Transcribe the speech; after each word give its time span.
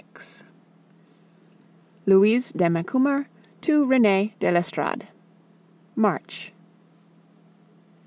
XXVI. 0.15 0.43
LOUISE 2.07 2.53
DE 2.53 2.71
MACUMER 2.71 3.27
TO 3.61 3.85
RENEE 3.85 4.33
DE 4.39 4.49
L'ESTORADE 4.49 5.07
March. 5.95 6.51